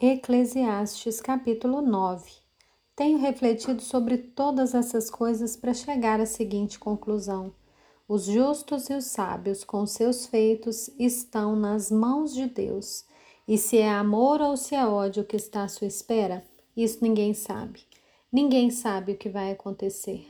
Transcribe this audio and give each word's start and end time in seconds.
Eclesiastes 0.00 1.20
capítulo 1.20 1.82
9. 1.82 2.30
Tenho 2.94 3.18
refletido 3.18 3.82
sobre 3.82 4.16
todas 4.16 4.72
essas 4.72 5.10
coisas 5.10 5.56
para 5.56 5.74
chegar 5.74 6.20
à 6.20 6.24
seguinte 6.24 6.78
conclusão: 6.78 7.52
os 8.06 8.26
justos 8.26 8.88
e 8.88 8.94
os 8.94 9.06
sábios, 9.06 9.64
com 9.64 9.84
seus 9.86 10.24
feitos, 10.24 10.88
estão 11.00 11.56
nas 11.56 11.90
mãos 11.90 12.32
de 12.32 12.46
Deus. 12.46 13.06
E 13.48 13.58
se 13.58 13.78
é 13.78 13.90
amor 13.90 14.40
ou 14.40 14.56
se 14.56 14.76
é 14.76 14.86
ódio 14.86 15.24
que 15.24 15.34
está 15.34 15.64
à 15.64 15.68
sua 15.68 15.88
espera, 15.88 16.44
isso 16.76 16.98
ninguém 17.02 17.34
sabe. 17.34 17.80
Ninguém 18.30 18.70
sabe 18.70 19.14
o 19.14 19.18
que 19.18 19.28
vai 19.28 19.50
acontecer. 19.50 20.28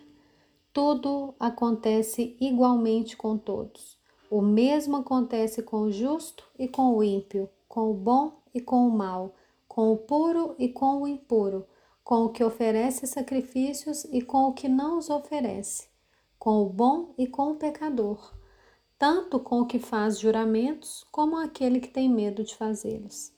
Tudo 0.73 1.35
acontece 1.39 2.39
igualmente 2.41 3.19
com 3.19 3.37
todos. 3.37 3.99
O 4.31 4.41
mesmo 4.41 4.97
acontece 4.97 5.63
com 5.63 5.83
o 5.83 5.93
justo 5.93 6.43
e 6.59 6.67
com 6.67 6.97
o 6.97 7.05
ímpio, 7.05 7.51
com 7.69 7.91
o 7.91 7.95
bom 7.95 8.33
e 8.55 8.63
com 8.63 8.89
o 8.89 8.91
mal 8.91 9.35
com 9.79 9.93
o 9.93 9.97
puro 9.97 10.57
e 10.59 10.69
com 10.69 11.03
o 11.03 11.07
impuro, 11.07 11.65
com 12.03 12.25
o 12.25 12.31
que 12.31 12.43
oferece 12.43 13.07
sacrifícios 13.07 14.03
e 14.07 14.21
com 14.21 14.49
o 14.49 14.53
que 14.53 14.69
não 14.69 14.99
os 14.99 15.09
oferece, 15.09 15.87
com 16.37 16.61
o 16.65 16.69
bom 16.69 17.15
e 17.17 17.29
com 17.29 17.53
o 17.53 17.55
pecador, 17.55 18.35
tanto 18.99 19.39
com 19.39 19.61
o 19.61 19.67
que 19.67 19.79
faz 19.79 20.19
juramentos 20.19 21.07
como 21.13 21.37
aquele 21.37 21.79
que 21.79 21.87
tem 21.87 22.11
medo 22.11 22.43
de 22.43 22.57
fazê-los. 22.57 23.33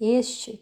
Este 0.00 0.60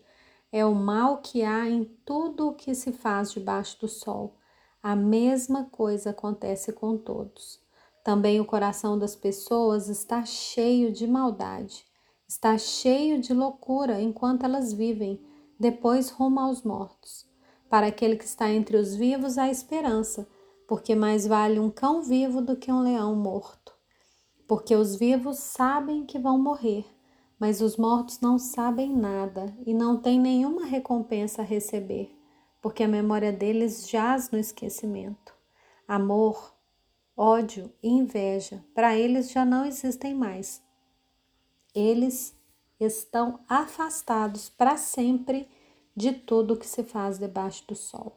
é 0.52 0.62
o 0.62 0.74
mal 0.74 1.22
que 1.22 1.42
há 1.42 1.66
em 1.66 1.84
tudo 2.04 2.48
o 2.48 2.54
que 2.54 2.74
se 2.74 2.92
faz 2.92 3.32
debaixo 3.32 3.80
do 3.80 3.88
sol. 3.88 4.36
A 4.82 4.94
mesma 4.94 5.64
coisa 5.70 6.10
acontece 6.10 6.70
com 6.70 6.98
todos. 6.98 7.58
Também 8.04 8.40
o 8.40 8.44
coração 8.44 8.98
das 8.98 9.16
pessoas 9.16 9.88
está 9.88 10.22
cheio 10.26 10.92
de 10.92 11.06
maldade 11.06 11.86
está 12.28 12.58
cheio 12.58 13.20
de 13.20 13.32
loucura 13.32 14.00
enquanto 14.00 14.44
elas 14.44 14.72
vivem, 14.72 15.20
depois 15.58 16.10
rumo 16.10 16.40
aos 16.40 16.62
mortos. 16.62 17.24
Para 17.70 17.86
aquele 17.86 18.16
que 18.16 18.24
está 18.24 18.50
entre 18.50 18.76
os 18.76 18.94
vivos 18.94 19.38
há 19.38 19.48
esperança, 19.48 20.28
porque 20.66 20.94
mais 20.94 21.26
vale 21.26 21.60
um 21.60 21.70
cão 21.70 22.02
vivo 22.02 22.42
do 22.42 22.56
que 22.56 22.70
um 22.72 22.80
leão 22.80 23.14
morto. 23.14 23.72
Porque 24.46 24.74
os 24.74 24.96
vivos 24.96 25.38
sabem 25.38 26.04
que 26.04 26.18
vão 26.18 26.38
morrer, 26.38 26.84
mas 27.38 27.60
os 27.60 27.76
mortos 27.76 28.20
não 28.20 28.38
sabem 28.38 28.94
nada 28.94 29.56
e 29.64 29.72
não 29.72 30.00
têm 30.00 30.18
nenhuma 30.18 30.64
recompensa 30.64 31.42
a 31.42 31.44
receber, 31.44 32.10
porque 32.60 32.82
a 32.82 32.88
memória 32.88 33.32
deles 33.32 33.88
jaz 33.88 34.30
no 34.30 34.38
esquecimento. 34.38 35.34
Amor, 35.86 36.54
ódio 37.16 37.72
e 37.82 37.88
inveja, 37.88 38.64
para 38.74 38.96
eles 38.96 39.30
já 39.30 39.44
não 39.44 39.64
existem 39.64 40.14
mais 40.14 40.65
eles 41.76 42.34
estão 42.80 43.40
afastados 43.46 44.48
para 44.48 44.78
sempre 44.78 45.46
de 45.94 46.12
tudo 46.12 46.56
que 46.56 46.66
se 46.66 46.82
faz 46.82 47.18
debaixo 47.18 47.64
do 47.68 47.74
sol. 47.74 48.16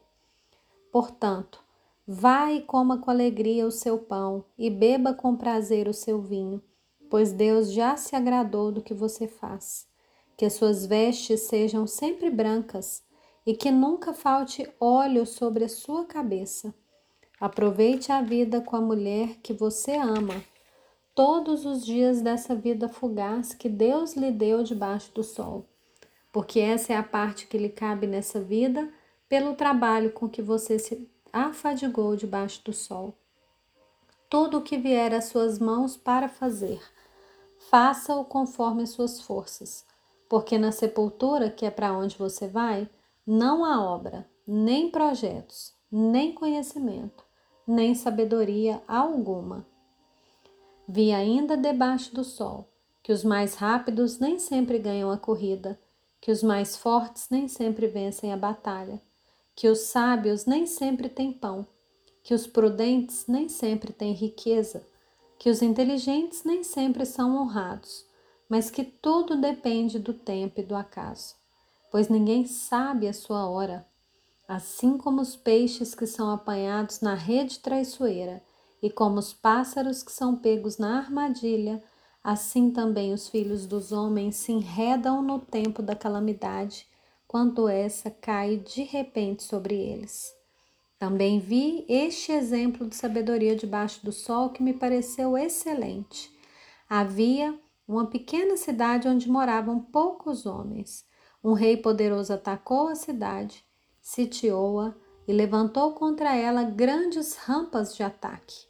Portanto, 0.92 1.62
vá 2.08 2.52
e 2.52 2.62
coma 2.62 2.98
com 2.98 3.12
alegria 3.12 3.68
o 3.68 3.72
seu 3.72 3.98
pão 4.00 4.46
e 4.58 4.70
beba 4.70 5.14
com 5.14 5.36
prazer 5.36 5.88
o 5.88 5.94
seu 5.94 6.22
vinho, 6.22 6.62
pois 7.10 7.34
Deus 7.34 7.72
já 7.72 7.96
se 7.98 8.16
agradou 8.16 8.72
do 8.72 8.82
que 8.82 8.94
você 8.94 9.28
faz. 9.28 9.88
Que 10.38 10.46
as 10.46 10.54
suas 10.54 10.86
vestes 10.86 11.42
sejam 11.42 11.86
sempre 11.86 12.30
brancas 12.30 13.04
e 13.46 13.54
que 13.54 13.70
nunca 13.70 14.14
falte 14.14 14.70
óleo 14.80 15.26
sobre 15.26 15.66
a 15.66 15.70
sua 15.70 16.06
cabeça. 16.06 16.74
Aproveite 17.40 18.12
a 18.12 18.22
vida 18.22 18.62
com 18.62 18.76
a 18.76 18.82
mulher 18.82 19.38
que 19.42 19.54
você 19.54 19.96
ama 19.96 20.44
todos 21.20 21.66
os 21.66 21.86
dias 21.86 22.22
dessa 22.22 22.56
vida 22.56 22.88
fugaz 22.88 23.54
que 23.54 23.68
Deus 23.68 24.16
lhe 24.16 24.32
deu 24.32 24.64
debaixo 24.64 25.12
do 25.14 25.22
sol, 25.22 25.66
porque 26.32 26.62
essa 26.62 26.94
é 26.94 26.96
a 26.96 27.04
parte 27.04 27.46
que 27.46 27.58
lhe 27.58 27.68
cabe 27.68 28.08
nessa 28.08 28.40
vida 28.40 28.90
pelo 29.28 29.54
trabalho 29.54 30.14
com 30.14 30.30
que 30.30 30.42
você 30.42 30.80
se 30.80 31.12
afadigou 31.34 32.16
debaixo 32.16 32.64
do 32.64 32.72
sol. 32.72 33.18
Tudo 34.30 34.60
o 34.60 34.62
que 34.62 34.78
vier 34.78 35.14
às 35.14 35.26
suas 35.26 35.60
mãos 35.60 35.98
para 35.98 36.30
fazer, 36.30 36.82
faça-o 37.70 38.24
conforme 38.24 38.84
as 38.84 38.92
suas 38.92 39.20
forças, 39.20 39.86
porque 40.30 40.58
na 40.58 40.72
sepultura, 40.72 41.52
que 41.52 41.66
é 41.66 41.70
para 41.70 41.92
onde 41.92 42.18
você 42.18 42.48
vai, 42.48 42.90
não 43.28 43.66
há 43.66 43.84
obra, 43.84 44.26
nem 44.48 44.90
projetos, 44.90 45.74
nem 45.92 46.32
conhecimento, 46.32 47.26
nem 47.68 47.94
sabedoria 47.94 48.82
alguma. 48.88 49.68
Vi 50.92 51.12
ainda 51.12 51.56
debaixo 51.56 52.16
do 52.16 52.24
sol 52.24 52.68
que 53.04 53.14
os 53.14 53.24
mais 53.24 53.54
rápidos 53.54 54.18
nem 54.18 54.40
sempre 54.40 54.80
ganham 54.80 55.12
a 55.12 55.20
corrida, 55.20 55.80
que 56.20 56.32
os 56.32 56.42
mais 56.42 56.76
fortes 56.76 57.30
nem 57.30 57.48
sempre 57.48 57.86
vencem 57.86 58.34
a 58.34 58.38
batalha, 58.38 59.00
que 59.56 59.68
os 59.68 59.82
sábios 59.82 60.48
nem 60.48 60.66
sempre 60.66 61.08
têm 61.08 61.32
pão, 61.32 61.68
que 62.24 62.34
os 62.34 62.48
prudentes 62.48 63.26
nem 63.28 63.48
sempre 63.48 63.94
têm 63.94 64.14
riqueza, 64.14 64.84
que 65.38 65.48
os 65.52 65.62
inteligentes 65.62 66.44
nem 66.44 66.64
sempre 66.64 67.06
são 67.06 67.38
honrados, 67.38 68.04
mas 68.50 68.72
que 68.72 68.84
tudo 68.84 69.40
depende 69.40 70.00
do 70.00 70.14
tempo 70.14 70.60
e 70.60 70.64
do 70.64 70.76
acaso, 70.76 71.36
pois 71.92 72.10
ninguém 72.10 72.48
sabe 72.48 73.08
a 73.08 73.14
sua 73.14 73.48
hora. 73.48 73.86
Assim 74.48 74.98
como 74.98 75.22
os 75.22 75.36
peixes 75.36 75.94
que 75.94 76.08
são 76.08 76.32
apanhados 76.32 77.00
na 77.00 77.14
rede 77.14 77.60
traiçoeira 77.60 78.42
e 78.82 78.90
como 78.90 79.20
os 79.20 79.34
pássaros 79.34 80.04
que 80.04 80.12
são 80.12 80.36
pegos 80.36 80.78
na 80.78 80.98
armadilha, 80.98 81.84
assim 82.24 82.72
também 82.72 83.14
os 83.14 83.28
filhos 83.28 83.66
dos 83.66 83.92
homens 83.92 84.36
se 84.36 84.52
enredam 84.52 85.22
no 85.22 85.40
tempo 85.40 85.82
da 85.82 85.96
calamidade, 85.96 86.88
quando 87.28 87.68
essa 87.68 88.10
cai 88.10 88.58
de 88.58 88.84
repente 88.84 89.44
sobre 89.44 89.76
eles. 89.76 90.34
Também 90.98 91.40
vi 91.40 91.86
este 91.88 92.32
exemplo 92.32 92.88
de 92.88 92.96
sabedoria 92.96 93.56
debaixo 93.56 94.04
do 94.04 94.12
sol 94.12 94.50
que 94.50 94.62
me 94.62 94.74
pareceu 94.74 95.38
excelente. 95.38 96.30
Havia 96.90 97.58
uma 97.88 98.06
pequena 98.08 98.58
cidade 98.58 99.08
onde 99.08 99.30
moravam 99.30 99.80
poucos 99.80 100.46
homens. 100.46 101.06
Um 101.44 101.54
rei 101.54 101.78
poderoso 101.78 102.34
atacou 102.34 102.90
a 102.90 102.96
cidade, 102.96 103.64
sitiou-a 104.02 104.94
e 105.28 105.32
levantou 105.32 105.94
contra 105.94 106.36
ela 106.36 106.64
grandes 106.64 107.36
rampas 107.36 107.96
de 107.96 108.04
ataque. 108.04 108.69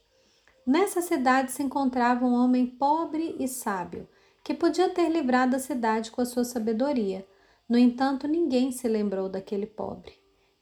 Nessa 0.69 1.01
cidade 1.01 1.51
se 1.51 1.63
encontrava 1.63 2.23
um 2.23 2.31
homem 2.31 2.67
pobre 2.67 3.35
e 3.39 3.47
sábio, 3.47 4.07
que 4.43 4.53
podia 4.53 4.87
ter 4.87 5.09
livrado 5.09 5.55
a 5.55 5.59
cidade 5.59 6.11
com 6.11 6.21
a 6.21 6.25
sua 6.25 6.43
sabedoria. 6.43 7.27
No 7.67 7.75
entanto, 7.75 8.27
ninguém 8.27 8.71
se 8.71 8.87
lembrou 8.87 9.27
daquele 9.27 9.65
pobre. 9.65 10.13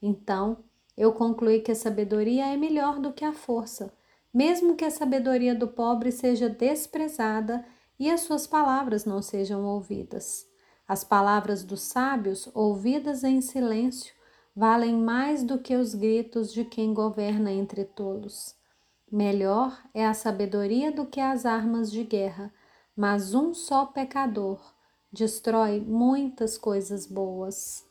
Então, 0.02 0.64
eu 0.96 1.12
concluí 1.12 1.60
que 1.60 1.74
a 1.74 1.76
sabedoria 1.76 2.46
é 2.46 2.56
melhor 2.56 3.02
do 3.02 3.12
que 3.12 3.26
a 3.26 3.34
força, 3.34 3.94
mesmo 4.34 4.78
que 4.78 4.86
a 4.86 4.90
sabedoria 4.90 5.54
do 5.54 5.68
pobre 5.68 6.10
seja 6.10 6.48
desprezada 6.48 7.66
e 8.00 8.10
as 8.10 8.22
suas 8.22 8.48
palavras 8.48 9.04
não 9.04 9.22
sejam 9.22 9.66
ouvidas. 9.66 10.48
As 10.88 11.04
palavras 11.04 11.66
dos 11.66 11.82
sábios, 11.82 12.50
ouvidas 12.54 13.26
em 13.26 13.42
silêncio, 13.42 14.16
valem 14.56 14.96
mais 14.96 15.44
do 15.44 15.60
que 15.60 15.76
os 15.76 15.94
gritos 15.94 16.54
de 16.54 16.64
quem 16.64 16.94
governa 16.94 17.52
entre 17.52 17.84
tolos. 17.84 18.57
Melhor 19.10 19.82
é 19.94 20.06
a 20.06 20.14
sabedoria 20.14 20.92
do 20.92 21.06
que 21.06 21.22
as 21.22 21.46
armas 21.46 21.90
de 21.90 22.04
guerra, 22.04 22.54
mas 22.94 23.34
um 23.34 23.54
só 23.54 23.86
pecador 23.86 24.60
destrói 25.10 25.80
muitas 25.80 26.58
coisas 26.58 27.08
boas. 27.08 27.87